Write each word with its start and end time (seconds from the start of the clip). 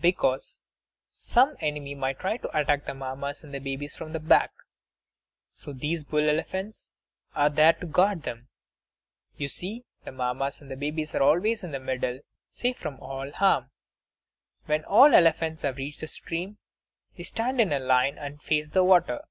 Because 0.00 0.62
some 1.10 1.56
enemy 1.58 1.96
might 1.96 2.20
try 2.20 2.36
to 2.36 2.56
attack 2.56 2.84
the 2.86 2.94
Mammas 2.94 3.42
and 3.42 3.52
the 3.52 3.58
babies 3.58 3.96
from 3.96 4.12
the 4.12 4.20
back; 4.20 4.52
so 5.52 5.72
these 5.72 6.04
bull 6.04 6.28
elephants 6.30 6.90
are 7.34 7.50
there 7.50 7.72
to 7.72 7.86
guard 7.88 8.22
them. 8.22 8.46
You 9.36 9.48
see, 9.48 9.84
the 10.04 10.12
Mammas 10.12 10.60
and 10.60 10.70
the 10.70 10.76
babies 10.76 11.12
are 11.16 11.22
always 11.24 11.64
in 11.64 11.72
the 11.72 11.80
middle, 11.80 12.20
safe 12.48 12.76
from 12.76 13.00
all 13.00 13.32
harm. 13.32 13.72
When 14.66 14.84
all 14.84 15.10
the 15.10 15.16
elephants 15.16 15.62
have 15.62 15.76
reached 15.76 15.98
the 15.98 16.06
stream, 16.06 16.58
they 17.16 17.24
stand 17.24 17.60
in 17.60 17.70
line 17.84 18.16
and 18.16 18.40
face 18.40 18.68
the 18.68 18.84
water. 18.84 19.22